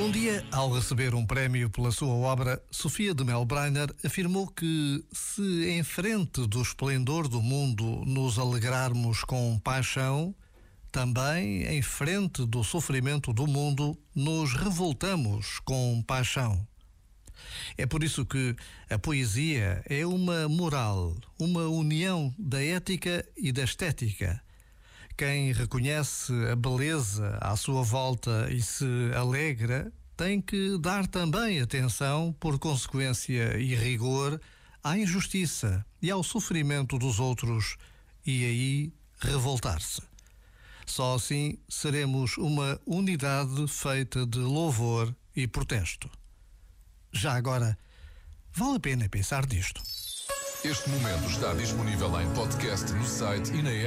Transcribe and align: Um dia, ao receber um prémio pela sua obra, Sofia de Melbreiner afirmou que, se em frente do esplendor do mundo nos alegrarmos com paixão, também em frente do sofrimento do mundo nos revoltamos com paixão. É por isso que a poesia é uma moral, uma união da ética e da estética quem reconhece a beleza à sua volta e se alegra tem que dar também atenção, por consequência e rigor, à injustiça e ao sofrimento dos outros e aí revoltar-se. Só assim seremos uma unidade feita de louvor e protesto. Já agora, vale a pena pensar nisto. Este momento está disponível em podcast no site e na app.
Um 0.00 0.12
dia, 0.12 0.46
ao 0.52 0.70
receber 0.70 1.12
um 1.12 1.26
prémio 1.26 1.68
pela 1.68 1.90
sua 1.90 2.14
obra, 2.14 2.62
Sofia 2.70 3.12
de 3.12 3.24
Melbreiner 3.24 3.92
afirmou 4.04 4.46
que, 4.46 5.04
se 5.12 5.68
em 5.70 5.82
frente 5.82 6.46
do 6.46 6.62
esplendor 6.62 7.26
do 7.26 7.42
mundo 7.42 8.04
nos 8.06 8.38
alegrarmos 8.38 9.24
com 9.24 9.58
paixão, 9.58 10.32
também 10.92 11.64
em 11.64 11.82
frente 11.82 12.46
do 12.46 12.62
sofrimento 12.62 13.32
do 13.32 13.46
mundo 13.48 13.98
nos 14.14 14.54
revoltamos 14.54 15.58
com 15.64 16.00
paixão. 16.06 16.64
É 17.76 17.84
por 17.84 18.04
isso 18.04 18.24
que 18.24 18.54
a 18.88 18.98
poesia 18.98 19.82
é 19.84 20.06
uma 20.06 20.48
moral, 20.48 21.16
uma 21.40 21.64
união 21.64 22.32
da 22.38 22.62
ética 22.62 23.26
e 23.36 23.50
da 23.50 23.64
estética 23.64 24.40
quem 25.18 25.50
reconhece 25.50 26.32
a 26.48 26.54
beleza 26.54 27.36
à 27.40 27.56
sua 27.56 27.82
volta 27.82 28.46
e 28.52 28.62
se 28.62 28.86
alegra 29.16 29.92
tem 30.16 30.40
que 30.40 30.78
dar 30.78 31.08
também 31.08 31.60
atenção, 31.60 32.32
por 32.38 32.56
consequência 32.56 33.58
e 33.58 33.74
rigor, 33.74 34.40
à 34.82 34.96
injustiça 34.96 35.84
e 36.00 36.08
ao 36.08 36.22
sofrimento 36.22 36.96
dos 36.98 37.18
outros 37.18 37.76
e 38.24 38.44
aí 38.44 38.92
revoltar-se. 39.18 40.00
Só 40.86 41.16
assim 41.16 41.58
seremos 41.68 42.38
uma 42.38 42.80
unidade 42.86 43.66
feita 43.66 44.24
de 44.24 44.38
louvor 44.38 45.12
e 45.34 45.48
protesto. 45.48 46.08
Já 47.12 47.34
agora, 47.34 47.76
vale 48.52 48.76
a 48.76 48.80
pena 48.80 49.08
pensar 49.08 49.44
nisto. 49.48 49.82
Este 50.64 50.90
momento 50.90 51.30
está 51.30 51.54
disponível 51.54 52.20
em 52.20 52.28
podcast 52.34 52.92
no 52.92 53.04
site 53.04 53.52
e 53.52 53.62
na 53.62 53.70
app. 53.70 53.86